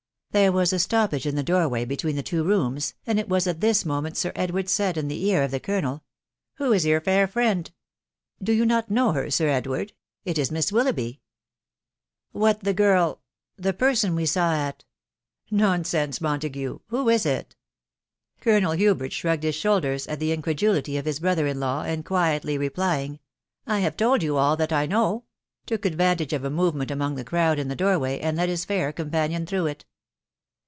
[0.33, 1.35] There woo a stoppage in.
[1.35, 4.69] the door way between; dm two rooms, ami k was at this moment Sir Ikbward.
[4.69, 7.69] said in the ear of the colonel, «* Who is your fair friend
[8.41, 9.89] r^" Do yew nor know herrS» BdWaid^.....
[10.25, 11.19] ikh MiaaWil loughby."
[12.33, 13.57] WTiat, Ate ghi \,,.
[13.61, 14.85] .the person we saw at....
[15.51, 17.57] Non sense, Montague I Who is it?"
[18.39, 22.57] Colonel Hubert shrugged his shoulders at the mcredulrty o£ his bre^r fri law, and quietly
[22.57, 23.19] replying,"
[23.67, 25.25] I have told yon all I know,
[25.65, 28.63] took advantage of at movement among the crowd in the door way, ami ted his
[28.63, 29.83] fair companion through it.